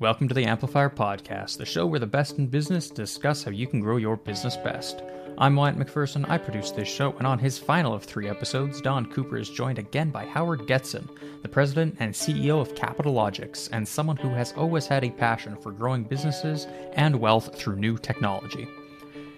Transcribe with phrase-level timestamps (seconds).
[0.00, 3.66] Welcome to the Amplifier Podcast, the show where the best in business discuss how you
[3.66, 5.02] can grow your business best.
[5.36, 6.26] I'm Wyatt McPherson.
[6.26, 9.78] I produce this show, and on his final of three episodes, Don Cooper is joined
[9.78, 11.06] again by Howard Getson,
[11.42, 15.70] the president and CEO of Capitalogix, and someone who has always had a passion for
[15.70, 18.66] growing businesses and wealth through new technology.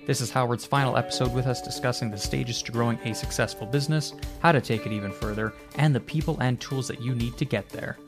[0.06, 4.14] This is Howard's final episode with us discussing the stages to growing a successful business,
[4.38, 7.44] how to take it even further, and the people and tools that you need to
[7.44, 7.98] get there.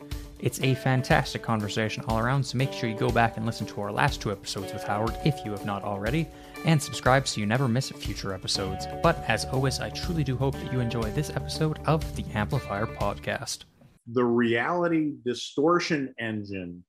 [0.45, 3.81] It's a fantastic conversation all around, so make sure you go back and listen to
[3.81, 6.29] our last two episodes with Howard if you have not already,
[6.67, 8.87] and subscribe so you never miss future episodes.
[9.03, 12.85] But as always, I truly do hope that you enjoy this episode of the Amplifier
[12.85, 13.65] Podcast.
[14.13, 16.85] The reality distortion engine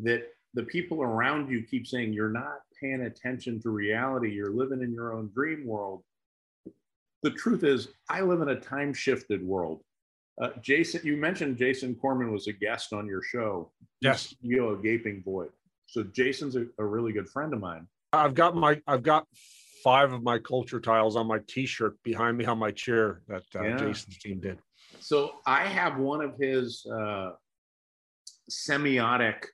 [0.00, 4.82] that the people around you keep saying you're not paying attention to reality, you're living
[4.82, 6.02] in your own dream world.
[7.22, 9.82] The truth is, I live in a time shifted world.
[10.40, 13.70] Uh, Jason, you mentioned Jason Korman was a guest on your show.
[14.00, 14.34] Yes.
[14.40, 15.50] You know, a gaping void.
[15.86, 17.88] So Jason's a, a, really good friend of mine.
[18.12, 19.26] I've got my I've got
[19.82, 23.62] five of my culture tiles on my T-shirt behind me on my chair that uh,
[23.62, 23.76] yeah.
[23.78, 24.58] Jason's team did.
[25.00, 27.30] So I have one of his uh,
[28.50, 29.44] semiotic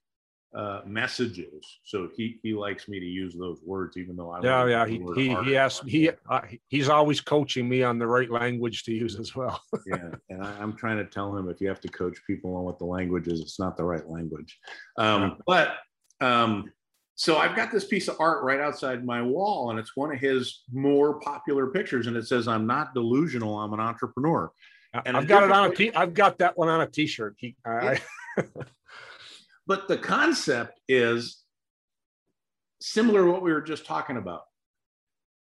[0.55, 1.79] uh, messages.
[1.83, 5.05] So he he likes me to use those words, even though I yeah yeah he
[5.15, 9.19] he, he asked he uh, he's always coaching me on the right language to use
[9.19, 9.61] as well.
[9.87, 12.65] yeah, and I, am trying to tell him if you have to coach people on
[12.65, 14.59] what the language is, it's not the right language.
[14.97, 15.75] Um, but
[16.21, 16.71] um,
[17.17, 20.21] so I've got this piece of art right outside my wall, and it's one of
[20.21, 23.59] his more popular pictures, and it says, "I'm not delusional.
[23.59, 24.51] I'm an entrepreneur."
[25.05, 25.93] And I've got it on a t.
[25.93, 27.35] I've got that one on a T-shirt.
[27.39, 28.01] He, I,
[29.67, 31.43] But the concept is
[32.81, 34.43] similar to what we were just talking about.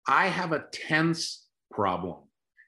[0.07, 2.17] I have a tense problem.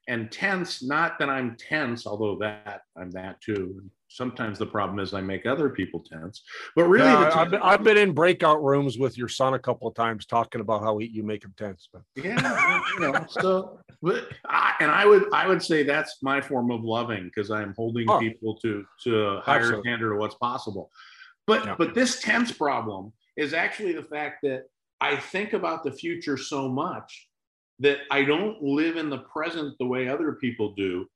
[0.09, 3.81] And tense, not that I'm tense, although that I'm that too.
[4.09, 6.43] Sometimes the problem is I make other people tense.
[6.77, 9.85] But really, yeah, I've, been, I've, been, in breakout rooms with your son a couple
[9.85, 11.89] of times talking about how you make him tense.
[11.91, 16.39] But yeah, you know, so but I, and I would I would say that's my
[16.39, 19.89] form of loving because I'm holding oh, people to to a higher absolutely.
[19.89, 20.89] standard of what's possible.
[21.47, 21.75] But yeah.
[21.77, 24.63] but this tense problem is actually the fact that
[24.99, 27.29] I think about the future so much
[27.79, 31.07] that I don't live in the present the way other people do.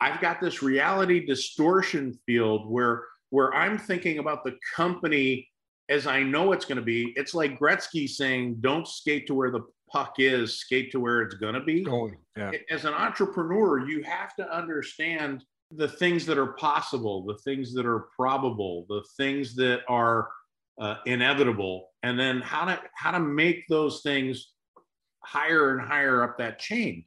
[0.00, 5.48] I've got this reality distortion field where where I'm thinking about the company
[5.88, 7.12] as I know it's going to be.
[7.16, 11.34] It's like Gretzky saying, "Don't skate to where the puck is, skate to where it's
[11.34, 12.52] going to be." Going, yeah.
[12.70, 17.86] As an entrepreneur, you have to understand the things that are possible, the things that
[17.86, 20.28] are probable, the things that are
[20.80, 24.52] uh, inevitable, and then how to how to make those things
[25.22, 27.04] higher and higher up that chain.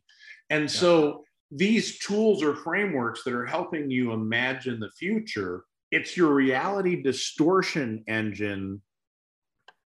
[0.50, 0.80] And yeah.
[0.80, 7.02] so these tools or frameworks that are helping you imagine the future, it's your reality
[7.02, 8.82] distortion engine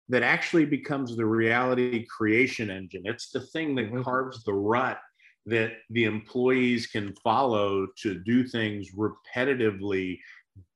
[0.08, 3.02] that actually becomes the reality creation engine.
[3.04, 4.02] It's the thing that mm-hmm.
[4.02, 4.98] carves the rut
[5.46, 10.18] that the employees can follow to do things repetitively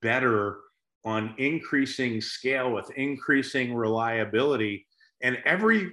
[0.01, 0.59] better
[1.05, 4.87] on increasing scale with increasing reliability.
[5.23, 5.93] And every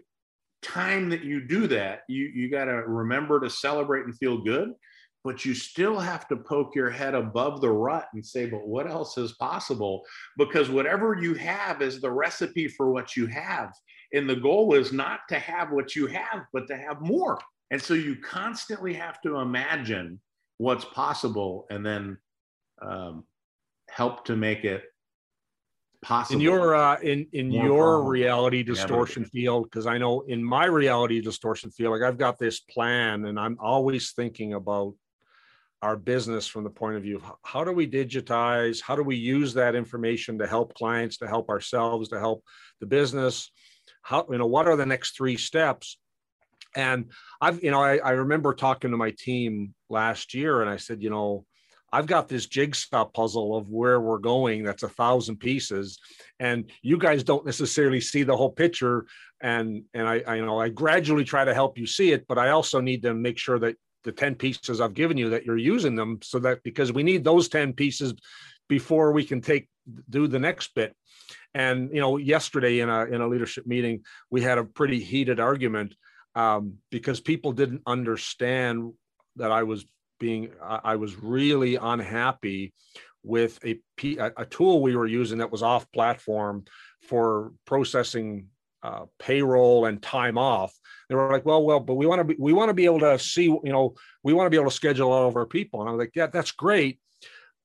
[0.61, 4.69] time that you do that you you got to remember to celebrate and feel good
[5.23, 8.89] but you still have to poke your head above the rut and say but what
[8.89, 10.03] else is possible?
[10.37, 13.71] Because whatever you have is the recipe for what you have.
[14.13, 17.39] And the goal is not to have what you have but to have more
[17.71, 20.19] and so you constantly have to imagine
[20.57, 22.17] what's possible and then
[22.81, 23.23] um,
[23.89, 24.83] help to make it
[26.03, 26.39] possible.
[26.39, 28.07] In your uh, in in More your problem.
[28.11, 32.59] reality distortion field, because I know in my reality distortion field, like I've got this
[32.59, 34.93] plan, and I'm always thinking about
[35.81, 39.15] our business from the point of view of how do we digitize, how do we
[39.15, 42.43] use that information to help clients, to help ourselves, to help
[42.79, 43.51] the business.
[44.03, 45.97] How you know what are the next three steps?
[46.75, 50.77] And I've, you know, I, I remember talking to my team last year and I
[50.77, 51.45] said, you know,
[51.93, 55.99] I've got this jigsaw puzzle of where we're going that's a thousand pieces,
[56.39, 59.05] and you guys don't necessarily see the whole picture.
[59.41, 62.37] And and I, I you know I gradually try to help you see it, but
[62.37, 65.57] I also need to make sure that the 10 pieces I've given you that you're
[65.57, 68.13] using them so that because we need those 10 pieces
[68.67, 69.67] before we can take
[70.09, 70.95] do the next bit.
[71.53, 75.41] And you know, yesterday in a in a leadership meeting, we had a pretty heated
[75.41, 75.95] argument
[76.35, 78.93] um, because people didn't understand
[79.37, 79.85] that I was
[80.19, 82.73] being I was really unhappy
[83.23, 83.79] with a
[84.37, 86.65] a tool we were using that was off platform
[87.01, 88.47] for processing
[88.83, 90.73] uh, payroll and time off.
[91.07, 92.99] They were like, well, well, but we want to be we want to be able
[93.01, 95.81] to see, you know, we want to be able to schedule all of our people.
[95.81, 96.99] And I was like, yeah, that's great.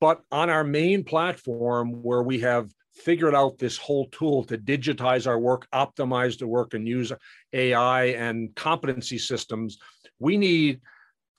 [0.00, 5.26] But on our main platform where we have figured out this whole tool to digitize
[5.26, 7.12] our work, optimize the work, and use
[7.52, 9.78] AI and competency systems.
[10.18, 10.80] We need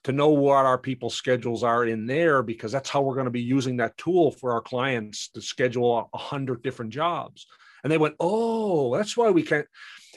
[0.04, 3.30] to know what our people's schedules are in there because that's how we're going to
[3.30, 7.46] be using that tool for our clients to schedule a hundred different jobs.
[7.82, 9.66] And they went, oh, that's why we can't.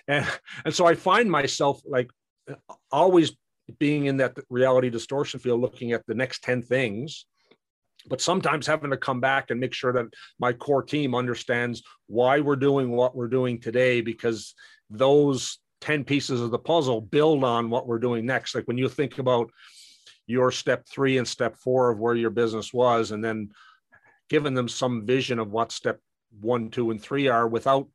[0.07, 0.25] And,
[0.65, 2.09] and so I find myself like
[2.91, 3.33] always
[3.79, 7.25] being in that reality distortion field, looking at the next 10 things,
[8.07, 10.05] but sometimes having to come back and make sure that
[10.39, 14.53] my core team understands why we're doing what we're doing today, because
[14.89, 18.55] those 10 pieces of the puzzle build on what we're doing next.
[18.55, 19.49] Like when you think about
[20.27, 23.49] your step three and step four of where your business was, and then
[24.29, 25.99] giving them some vision of what step
[26.39, 27.87] one, two, and three are without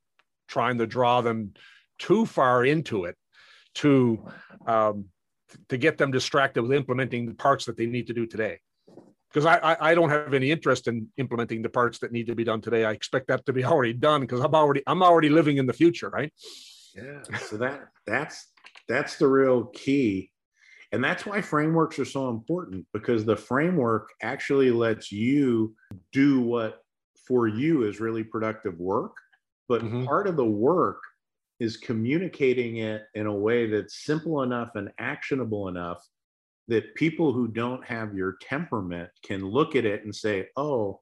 [0.48, 1.54] trying to draw them
[1.98, 3.16] too far into it
[3.74, 4.22] to
[4.66, 5.06] um,
[5.68, 8.58] to get them distracted with implementing the parts that they need to do today.
[9.36, 12.34] Because I, I, I don't have any interest in implementing the parts that need to
[12.34, 12.86] be done today.
[12.86, 15.74] I expect that to be already done because I'm already I'm already living in the
[15.74, 16.32] future, right?
[16.94, 17.20] Yeah.
[17.40, 18.46] So that that's
[18.88, 20.30] that's the real key.
[20.90, 25.74] And that's why frameworks are so important because the framework actually lets you
[26.12, 26.78] do what
[27.28, 29.12] for you is really productive work.
[29.68, 30.06] But mm-hmm.
[30.06, 31.02] part of the work
[31.60, 36.02] is communicating it in a way that's simple enough and actionable enough
[36.68, 41.00] that people who don't have your temperament can look at it and say, oh,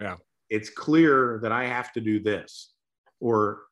[0.00, 0.16] yeah,
[0.50, 2.72] it's clear that I have to do this.
[3.20, 3.62] Or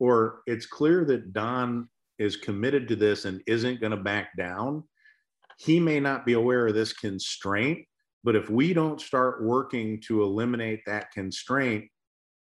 [0.00, 1.88] or it's clear that Don
[2.18, 4.82] is committed to this and isn't going to back down.
[5.58, 7.86] He may not be aware of this constraint,
[8.24, 11.84] but if we don't start working to eliminate that constraint,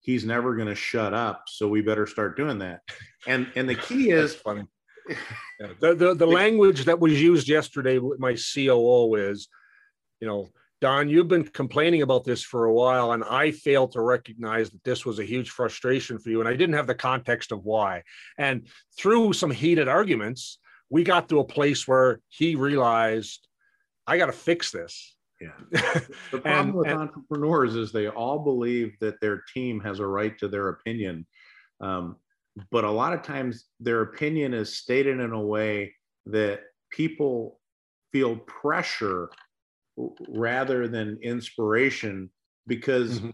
[0.00, 1.44] he's never going to shut up.
[1.48, 2.80] So we better start doing that.
[3.26, 4.64] And and the key is funny.
[5.60, 5.68] Yeah.
[5.80, 9.48] The, the the language that was used yesterday with my COO is,
[10.20, 10.48] you know,
[10.80, 14.84] Don, you've been complaining about this for a while, and I failed to recognize that
[14.84, 18.04] this was a huge frustration for you, and I didn't have the context of why.
[18.36, 20.58] And through some heated arguments,
[20.88, 23.46] we got to a place where he realized,
[24.06, 25.16] I got to fix this.
[25.40, 25.50] Yeah.
[26.30, 30.06] The problem and, with and, entrepreneurs is they all believe that their team has a
[30.06, 31.26] right to their opinion.
[31.80, 32.16] Um,
[32.70, 35.94] but a lot of times their opinion is stated in a way
[36.26, 36.60] that
[36.90, 37.60] people
[38.12, 39.30] feel pressure
[40.28, 42.30] rather than inspiration
[42.66, 43.30] because mm-hmm.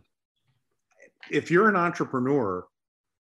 [1.31, 2.67] if you're an entrepreneur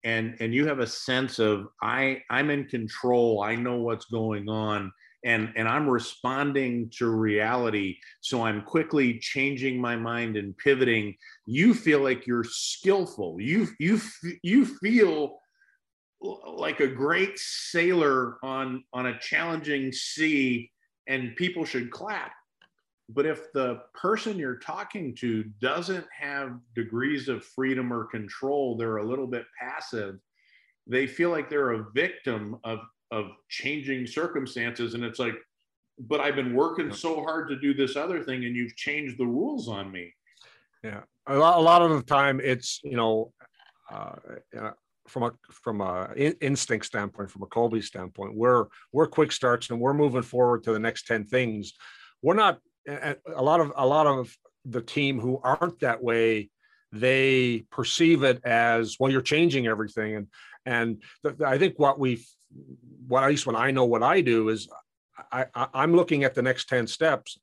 [0.03, 4.47] and and you have a sense of i i'm in control i know what's going
[4.49, 4.91] on
[5.25, 11.15] and and i'm responding to reality so i'm quickly changing my mind and pivoting
[11.45, 13.99] you feel like you're skillful you you
[14.43, 15.40] you feel
[16.21, 20.71] like a great sailor on on a challenging sea
[21.07, 22.31] and people should clap.
[23.09, 28.97] But if the person you're talking to doesn't have degrees of freedom or control they're
[28.97, 30.19] a little bit passive
[30.87, 32.79] they feel like they're a victim of
[33.11, 34.93] of changing circumstances.
[34.93, 35.35] And it's like
[36.07, 39.25] but i've been working so hard to do this other thing and you've changed the
[39.25, 40.13] rules on me.
[40.83, 41.01] Yeah.
[41.27, 43.33] A lot, a lot of the time it's you know
[43.91, 44.15] uh,
[45.11, 49.79] from a from a instinct standpoint from a Kolbe standpoint we're we're quick starts and
[49.79, 51.73] we're moving forward to the next 10 things
[52.21, 54.35] we're not a lot of a lot of
[54.65, 56.49] the team who aren't that way
[56.91, 60.27] they perceive it as well you're changing everything and
[60.65, 61.03] and
[61.45, 62.23] i think what we
[63.07, 64.69] what at least when I know what I do is
[65.31, 67.39] I, I I'm looking at the next 10 steps.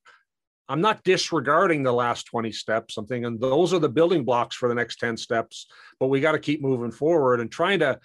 [0.68, 2.96] I'm not disregarding the last 20 steps.
[2.96, 5.66] I'm thinking those are the building blocks for the next 10 steps,
[5.98, 7.98] but we got to keep moving forward and trying to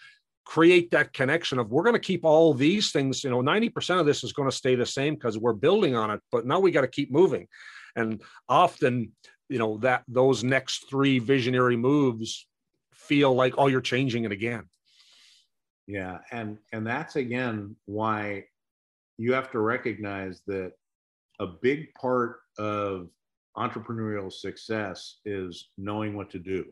[0.46, 4.06] create that connection of we're going to keep all these things, you know, 90% of
[4.06, 6.72] this is going to stay the same because we're building on it, but now we
[6.72, 7.48] got to keep moving.
[7.96, 9.12] And often,
[9.50, 12.48] you know, that those next three visionary moves
[12.94, 14.64] feel like, oh, you're changing it again.
[15.86, 18.46] Yeah, and and that's again why
[19.18, 20.72] you have to recognize that
[21.40, 23.10] a big part of
[23.58, 26.66] entrepreneurial success is knowing what to do.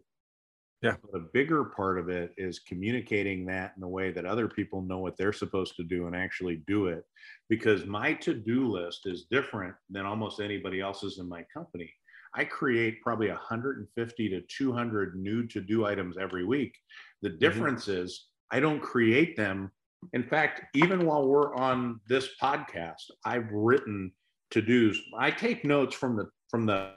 [0.82, 0.96] Yeah.
[1.04, 4.82] But a bigger part of it is communicating that in a way that other people
[4.82, 7.04] know what they're supposed to do and actually do it.
[7.50, 11.92] Because my to do list is different than almost anybody else's in my company.
[12.34, 16.74] I create probably 150 to 200 new to do items every week.
[17.22, 17.40] The mm-hmm.
[17.40, 18.04] difference mm-hmm.
[18.04, 19.72] is I don't create them.
[20.14, 24.12] In fact, even while we're on this podcast, I've written
[24.52, 24.98] to dos.
[25.18, 26.94] I take notes from the from the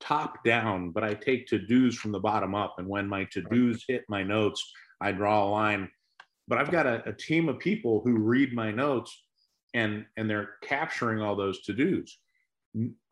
[0.00, 2.76] top down, but I take to dos from the bottom up.
[2.78, 4.62] And when my to dos hit my notes,
[5.00, 5.90] I draw a line.
[6.48, 9.16] But I've got a, a team of people who read my notes
[9.74, 12.18] and and they're capturing all those to dos.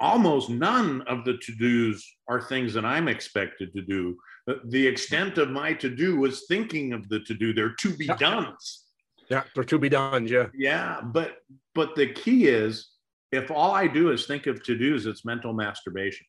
[0.00, 4.16] almost none of the to dos are things that I'm expected to do.
[4.66, 7.54] The extent of my to do was thinking of the to do.
[7.54, 8.54] They're to be done.
[9.30, 10.28] Yeah, they're to be done.
[10.28, 10.48] Yeah.
[10.54, 11.38] Yeah, but
[11.74, 12.93] but the key is
[13.34, 16.26] if all I do is think of to dos, it's mental masturbation.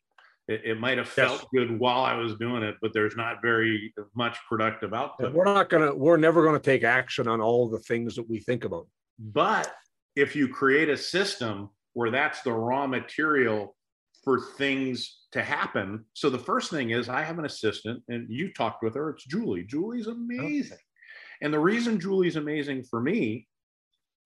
[0.47, 1.47] It, it might have felt yes.
[1.53, 5.33] good while I was doing it, but there's not very much productive output.
[5.33, 5.93] We're not gonna.
[5.93, 8.87] We're never gonna take action on all the things that we think about.
[9.17, 9.73] But
[10.15, 13.75] if you create a system where that's the raw material
[14.23, 16.03] for things to happen.
[16.13, 19.11] So the first thing is I have an assistant and you talked with her.
[19.11, 19.63] It's Julie.
[19.63, 20.79] Julie's amazing.
[21.41, 23.47] And the reason Julie's amazing for me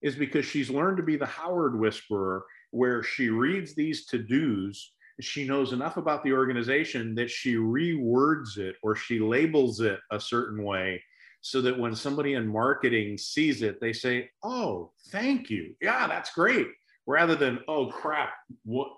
[0.02, 5.46] is because she's learned to be the Howard whisperer where she reads these to-dos she
[5.46, 10.64] knows enough about the organization that she rewords it or she labels it a certain
[10.64, 11.02] way
[11.42, 15.74] so that when somebody in marketing sees it they say oh thank you.
[15.80, 16.68] Yeah that's great
[17.06, 18.32] rather than oh crap.
[18.64, 18.92] What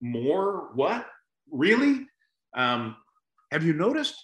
[0.00, 0.70] more?
[0.74, 1.06] What?
[1.50, 2.06] Really?
[2.54, 2.96] Um,
[3.50, 4.14] have you noticed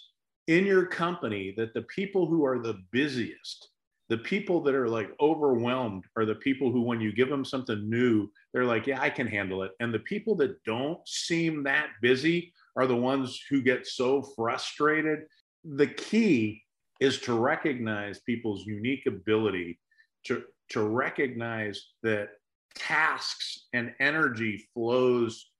[0.47, 3.69] in your company that the people who are the busiest
[4.09, 7.89] the people that are like overwhelmed are the people who when you give them something
[7.89, 11.87] new they're like yeah i can handle it and the people that don't seem that
[12.01, 15.19] busy are the ones who get so frustrated
[15.63, 16.61] the key
[16.99, 19.79] is to recognize people's unique ability
[20.25, 22.29] to to recognize that
[22.75, 25.51] tasks and energy flows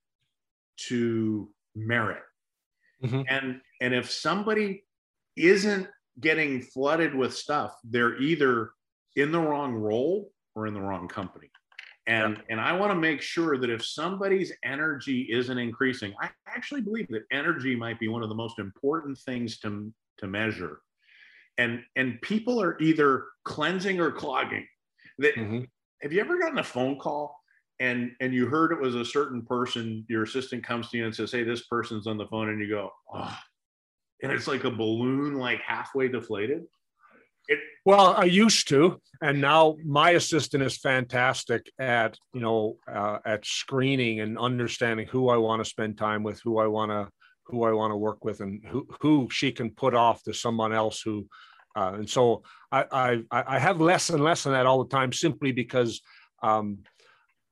[0.76, 2.22] to merit.
[3.04, 3.22] Mm-hmm.
[3.28, 4.84] And and if somebody
[5.36, 5.88] isn't
[6.20, 8.70] getting flooded with stuff, they're either
[9.16, 11.50] in the wrong role or in the wrong company.
[12.06, 12.46] And yep.
[12.50, 17.08] and I want to make sure that if somebody's energy isn't increasing, I actually believe
[17.08, 20.80] that energy might be one of the most important things to to measure.
[21.58, 24.66] And and people are either cleansing or clogging.
[25.18, 25.64] That mm-hmm
[26.02, 27.38] have you ever gotten a phone call
[27.78, 31.14] and and you heard it was a certain person your assistant comes to you and
[31.14, 33.38] says hey this person's on the phone and you go oh
[34.22, 36.64] and it's like a balloon like halfway deflated.
[37.48, 43.18] It, well i used to and now my assistant is fantastic at you know uh,
[43.24, 47.08] at screening and understanding who i want to spend time with who i want to
[47.46, 50.72] who i want to work with and who who she can put off to someone
[50.72, 51.26] else who
[51.76, 55.12] uh, and so I, I, I have less and less of that all the time
[55.12, 56.00] simply because
[56.42, 56.78] um,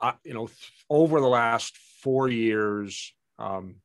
[0.00, 0.48] I, you know
[0.90, 3.76] over the last four years um,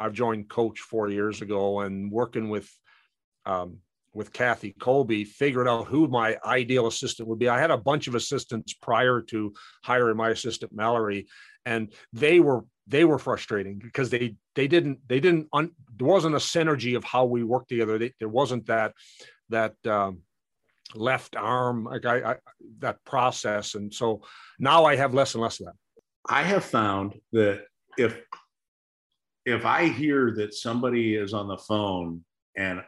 [0.00, 2.70] I've joined coach four years ago and working with
[3.46, 3.78] um,
[4.12, 7.48] with Kathy Kolbe figured out who my ideal assistant would be.
[7.48, 9.52] I had a bunch of assistants prior to
[9.84, 11.28] hiring my assistant Mallory
[11.64, 16.34] and they were they were frustrating because they they didn't they didn't un, there wasn't
[16.34, 18.94] a synergy of how we worked together they, there wasn't that
[19.50, 20.22] that um,
[20.94, 22.36] left arm, like I, I,
[22.78, 23.74] that process.
[23.74, 24.22] And so
[24.58, 25.74] now I have less and less of that.
[26.28, 27.64] I have found that
[27.96, 28.16] if
[29.50, 32.24] if I hear that somebody is on the phone
[32.56, 32.82] and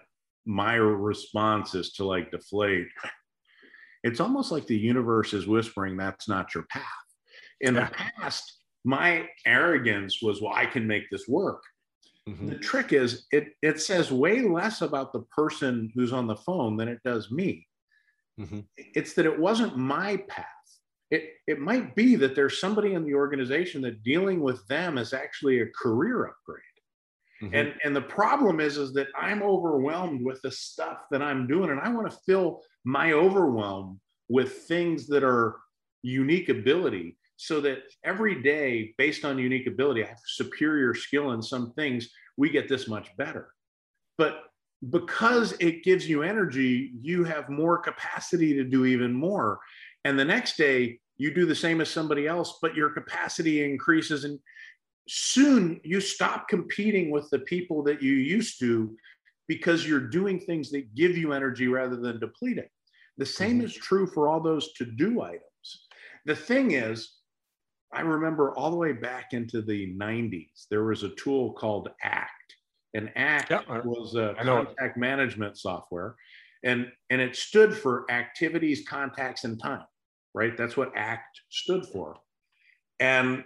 [0.44, 2.88] my response is to like deflate,
[4.02, 6.82] it's almost like the universe is whispering that's not your path.
[7.60, 7.88] In yeah.
[7.88, 11.62] the past, my arrogance was, well, I can make this work.
[12.28, 12.50] Mm-hmm.
[12.50, 16.76] The trick is it it says way less about the person who's on the phone
[16.76, 17.66] than it does me.
[18.38, 18.60] Mm-hmm.
[18.76, 20.46] It's that it wasn't my path.
[21.12, 25.12] It, it might be that there's somebody in the organization that dealing with them is
[25.12, 26.62] actually a career upgrade.
[27.42, 27.54] Mm-hmm.
[27.54, 31.70] And, and the problem is, is that I'm overwhelmed with the stuff that I'm doing,
[31.70, 34.00] and I want to fill my overwhelm
[34.30, 35.56] with things that are
[36.02, 41.42] unique ability so that every day, based on unique ability, I have superior skill in
[41.42, 43.52] some things, we get this much better.
[44.16, 44.44] But
[44.88, 49.60] because it gives you energy, you have more capacity to do even more.
[50.04, 54.24] And the next day, you do the same as somebody else, but your capacity increases.
[54.24, 54.38] And
[55.08, 58.96] soon you stop competing with the people that you used to
[59.48, 62.68] because you're doing things that give you energy rather than depleting.
[63.18, 63.66] The same mm-hmm.
[63.66, 65.42] is true for all those to do items.
[66.24, 67.16] The thing is,
[67.92, 72.30] I remember all the way back into the 90s, there was a tool called ACT.
[72.94, 76.14] And ACT yeah, was a contact management software.
[76.64, 79.84] And, and it stood for activities, contacts, and time,
[80.34, 80.56] right?
[80.56, 82.16] That's what ACT stood for.
[83.00, 83.44] And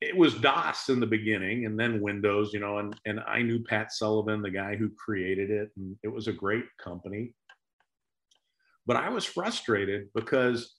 [0.00, 3.62] it was DOS in the beginning and then Windows, you know, and, and I knew
[3.62, 7.34] Pat Sullivan, the guy who created it, and it was a great company.
[8.86, 10.74] But I was frustrated because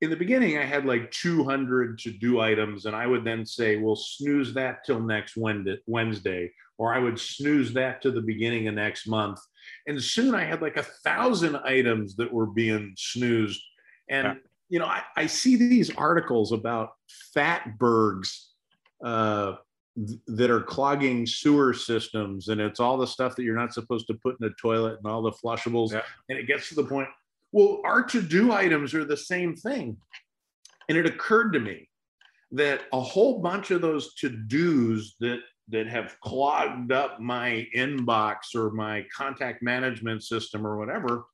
[0.00, 3.76] in the beginning, I had like 200 to do items, and I would then say,
[3.76, 8.74] well, snooze that till next Wednesday, or I would snooze that to the beginning of
[8.74, 9.40] next month.
[9.86, 13.62] And soon I had like a thousand items that were being snoozed.
[14.08, 14.34] And, yeah.
[14.68, 16.90] you know, I, I see these articles about
[17.36, 18.46] fatbergs
[19.04, 19.54] uh,
[19.96, 24.06] th- that are clogging sewer systems, and it's all the stuff that you're not supposed
[24.08, 25.92] to put in the toilet and all the flushables.
[25.92, 26.02] Yeah.
[26.28, 27.08] And it gets to the point,
[27.52, 29.96] well, our to do items are the same thing.
[30.88, 31.88] And it occurred to me
[32.52, 38.54] that a whole bunch of those to dos that that have clogged up my inbox
[38.54, 41.24] or my contact management system or whatever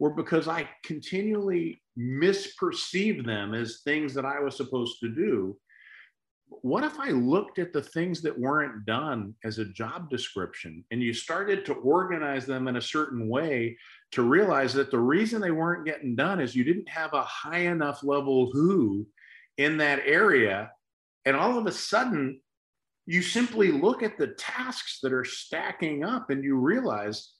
[0.00, 5.56] were because I continually misperceived them as things that I was supposed to do.
[6.62, 11.00] What if I looked at the things that weren't done as a job description and
[11.00, 13.76] you started to organize them in a certain way
[14.12, 17.60] to realize that the reason they weren't getting done is you didn't have a high
[17.60, 19.06] enough level who
[19.58, 20.72] in that area.
[21.24, 22.40] And all of a sudden,
[23.06, 27.32] you simply look at the tasks that are stacking up and you realize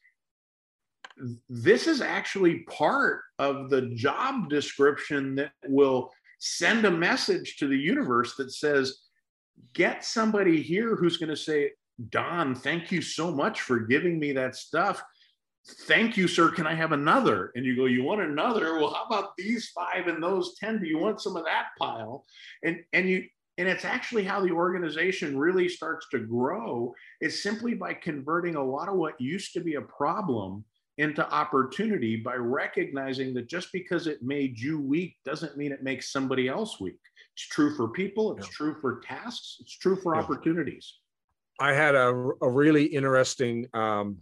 [1.48, 7.76] this is actually part of the job description that will send a message to the
[7.76, 9.00] universe that says,
[9.74, 11.72] get somebody here who's going to say,
[12.08, 15.02] Don, thank you so much for giving me that stuff.
[15.86, 16.50] Thank you, sir.
[16.50, 17.52] Can I have another?
[17.54, 18.78] And you go, You want another?
[18.78, 20.80] Well, how about these five and those 10?
[20.80, 22.24] Do you want some of that pile?
[22.64, 23.24] And and you
[23.58, 28.64] and it's actually how the organization really starts to grow is simply by converting a
[28.64, 30.64] lot of what used to be a problem
[31.00, 36.12] into opportunity by recognizing that just because it made you weak doesn't mean it makes
[36.12, 36.98] somebody else weak.
[37.34, 38.52] It's true for people, it's yeah.
[38.52, 40.22] true for tasks, it's true for yeah.
[40.22, 40.98] opportunities.
[41.58, 42.08] I had a,
[42.42, 44.18] a really interesting um,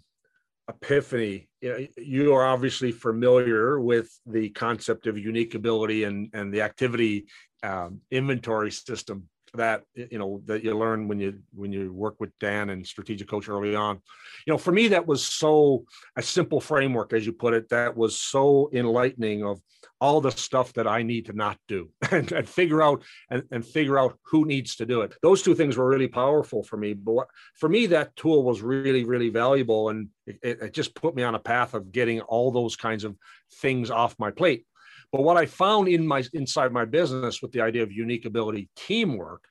[0.69, 1.49] epiphany.
[1.61, 7.27] You, are obviously familiar with the concept of unique ability and, and the activity
[7.63, 12.31] um, inventory system that you know that you learn when you when you work with
[12.39, 14.01] Dan and strategic coach early on.
[14.47, 15.85] You know, for me that was so
[16.17, 19.61] a simple framework, as you put it, that was so enlightening of
[20.01, 23.65] all the stuff that I need to not do and, and figure out and, and
[23.65, 25.15] figure out who needs to do it.
[25.23, 26.95] Those two things were really powerful for me.
[26.95, 29.89] But what, for me, that tool was really, really valuable.
[29.89, 33.17] And it, it just put me on a path of getting all those kinds of
[33.61, 34.67] things off my plate.
[35.13, 38.69] But what I found in my inside my business with the idea of unique ability
[38.77, 39.45] teamwork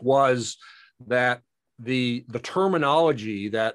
[0.00, 0.56] was
[1.06, 1.42] that
[1.78, 3.74] the the terminology that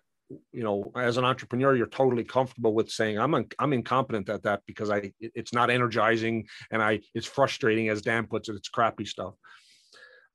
[0.51, 4.41] you know as an entrepreneur you're totally comfortable with saying i'm un, i'm incompetent at
[4.43, 8.69] that because i it's not energizing and i it's frustrating as dan puts it it's
[8.69, 9.34] crappy stuff.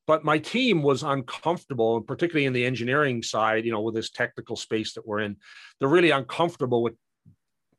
[0.06, 4.10] But my team was uncomfortable and particularly in the engineering side you know with this
[4.10, 5.36] technical space that we're in
[5.78, 6.94] they're really uncomfortable with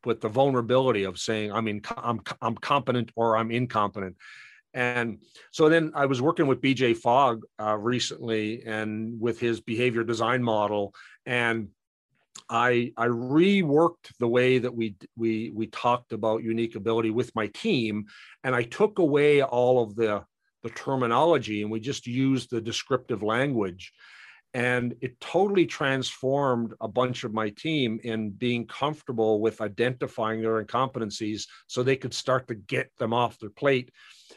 [0.06, 4.16] with the vulnerability of saying I'm in, I'm I'm competent or I'm incompetent.
[4.74, 5.20] And
[5.52, 10.42] so then I was working with BJ Fogg uh, recently and with his behavior design
[10.42, 10.94] model,
[11.26, 11.70] and
[12.50, 17.48] I I reworked the way that we we we talked about unique ability with my
[17.48, 18.06] team,
[18.44, 20.24] and I took away all of the
[20.64, 23.94] the terminology and we just used the descriptive language
[24.54, 30.64] and it totally transformed a bunch of my team in being comfortable with identifying their
[30.64, 33.92] incompetencies so they could start to get them off their plate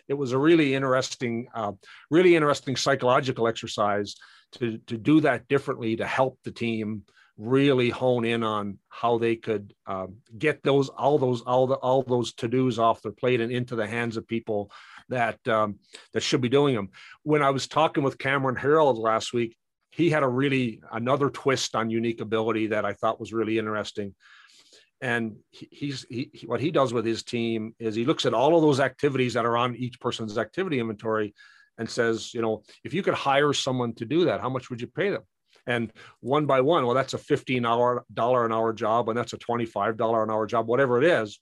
[0.09, 1.73] it was a really interesting uh,
[2.11, 4.15] really interesting psychological exercise
[4.53, 7.03] to, to do that differently to help the team
[7.37, 12.03] really hone in on how they could um, get those all those all the all
[12.03, 14.71] those to dos off their plate and into the hands of people
[15.09, 15.77] that um,
[16.13, 16.91] that should be doing them.
[17.23, 19.57] When I was talking with Cameron Herold last week,
[19.95, 24.15] he had a really another twist on unique ability that I thought was really interesting.
[25.01, 28.63] And he's he, what he does with his team is he looks at all of
[28.63, 31.35] those activities that are on each person's activity inventory
[31.79, 34.81] and says, you know, if you could hire someone to do that, how much would
[34.81, 35.23] you pay them?
[35.67, 39.33] And one by one, well, that's a fifteen hour dollar an hour job, and that's
[39.33, 41.41] a twenty five dollar an hour job, whatever it is.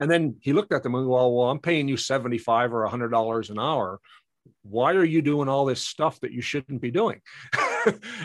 [0.00, 2.82] And then he looked at them and well, well, I'm paying you seventy five or
[2.82, 4.00] a hundred dollars an hour
[4.70, 7.20] why are you doing all this stuff that you shouldn't be doing?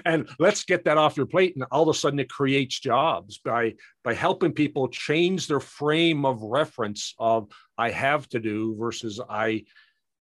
[0.05, 3.39] And let's get that off your plate and all of a sudden it creates jobs
[3.39, 9.21] by by helping people change their frame of reference of i have to do versus
[9.29, 9.63] i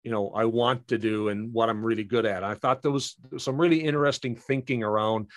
[0.04, 2.44] you know i want to do and what i'm really good at.
[2.44, 5.28] I thought there was some really interesting thinking around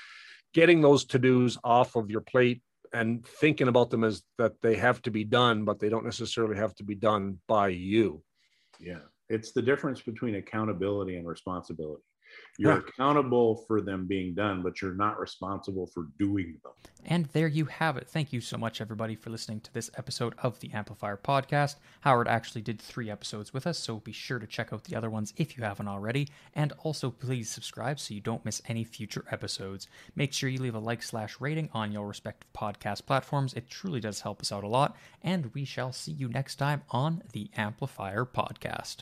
[0.55, 4.77] getting those to dos off of your plate and thinking about them as that they
[4.77, 8.23] have to be done but they don't necessarily have to be done by you.
[8.79, 12.03] Yeah it's the difference between accountability and responsibility.
[12.59, 12.81] You're yeah.
[12.81, 16.73] accountable for them being done, but you're not responsible for doing them.
[17.05, 18.09] And there you have it.
[18.09, 21.77] Thank you so much, everybody, for listening to this episode of the Amplifier Podcast.
[22.03, 25.11] Howard actually did three episodes with us, so be sure to check out the other
[25.11, 26.29] ones if you haven't already.
[26.55, 29.89] And also, please subscribe so you don't miss any future episodes.
[30.15, 33.55] Make sure you leave a like slash rating on your respective podcast platforms.
[33.55, 34.97] It truly does help us out a lot.
[35.23, 38.99] And we shall see you next time on the Amplifier Podcast.